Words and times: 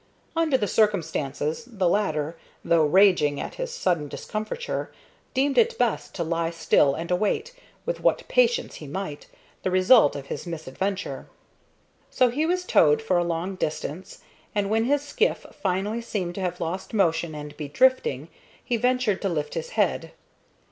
Under 0.35 0.57
the 0.57 0.65
circumstances 0.67 1.63
the 1.67 1.87
latter, 1.87 2.35
though 2.65 2.85
raging 2.87 3.39
at 3.39 3.53
his 3.61 3.71
sudden 3.71 4.07
discomfiture, 4.07 4.91
deemed 5.35 5.59
it 5.59 5.77
best 5.77 6.15
to 6.15 6.23
lie 6.23 6.49
still 6.49 6.95
and 6.95 7.11
await, 7.11 7.53
with 7.85 7.99
what 7.99 8.27
patience 8.27 8.77
he 8.77 8.87
might, 8.87 9.27
the 9.61 9.69
result 9.69 10.15
of 10.15 10.25
his 10.25 10.47
misadventure. 10.47 11.27
So 12.09 12.29
he 12.29 12.47
was 12.47 12.65
towed 12.65 12.99
for 12.99 13.19
a 13.19 13.23
long 13.23 13.53
distance, 13.53 14.23
and 14.55 14.71
when 14.71 14.85
his 14.85 15.03
skiff 15.03 15.45
finally 15.61 16.01
seemed 16.01 16.33
to 16.33 16.41
have 16.41 16.59
lost 16.59 16.95
motion 16.95 17.35
and 17.35 17.55
be 17.55 17.67
drifting, 17.67 18.29
he 18.65 18.77
ventured 18.77 19.21
to 19.21 19.29
lift 19.29 19.53
his 19.53 19.69
head. 19.77 20.13